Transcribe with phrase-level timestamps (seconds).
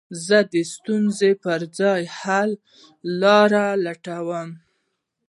[0.25, 4.49] زه د ستونزو پر ځای، حللاري لټوم.